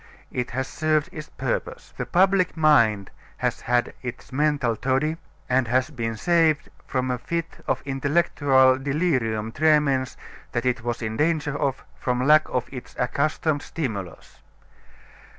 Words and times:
It 0.31 0.49
has 0.49 0.67
served 0.67 1.09
its 1.11 1.29
purpose. 1.29 1.93
The 1.95 2.07
public 2.07 2.57
mind 2.57 3.11
has 3.37 3.61
had 3.61 3.93
its 4.01 4.33
mental 4.33 4.75
toddy 4.75 5.17
and 5.47 5.67
has 5.67 5.91
been 5.91 6.17
saved 6.17 6.69
from 6.87 7.11
a 7.11 7.19
fit 7.19 7.63
of 7.67 7.83
intellectual 7.85 8.79
delirium 8.79 9.51
tremens 9.51 10.17
that 10.53 10.65
it 10.65 10.81
was 10.83 11.03
in 11.03 11.17
danger 11.17 11.55
of 11.55 11.85
from 11.99 12.25
lack 12.25 12.49
of 12.49 12.65
its 12.73 12.95
accustomed 12.97 13.61
stimulus. 13.61 14.39